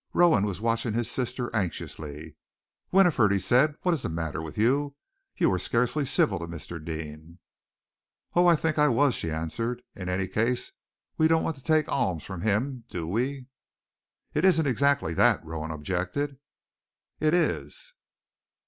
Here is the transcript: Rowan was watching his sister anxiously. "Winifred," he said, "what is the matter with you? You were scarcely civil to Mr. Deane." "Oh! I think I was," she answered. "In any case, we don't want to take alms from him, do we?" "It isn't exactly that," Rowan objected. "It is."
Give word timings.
Rowan 0.13 0.47
was 0.47 0.59
watching 0.59 0.93
his 0.93 1.11
sister 1.11 1.55
anxiously. 1.55 2.35
"Winifred," 2.91 3.31
he 3.31 3.37
said, 3.37 3.75
"what 3.83 3.93
is 3.93 4.01
the 4.01 4.09
matter 4.09 4.41
with 4.41 4.57
you? 4.57 4.95
You 5.37 5.51
were 5.51 5.59
scarcely 5.59 6.07
civil 6.07 6.39
to 6.39 6.47
Mr. 6.47 6.83
Deane." 6.83 7.37
"Oh! 8.33 8.47
I 8.47 8.55
think 8.55 8.79
I 8.79 8.87
was," 8.87 9.13
she 9.13 9.29
answered. 9.29 9.83
"In 9.95 10.09
any 10.09 10.27
case, 10.27 10.71
we 11.19 11.27
don't 11.27 11.43
want 11.43 11.55
to 11.57 11.63
take 11.63 11.87
alms 11.87 12.23
from 12.23 12.41
him, 12.41 12.83
do 12.89 13.05
we?" 13.05 13.45
"It 14.33 14.43
isn't 14.43 14.65
exactly 14.65 15.13
that," 15.13 15.45
Rowan 15.45 15.69
objected. 15.69 16.39
"It 17.19 17.35
is." 17.35 17.93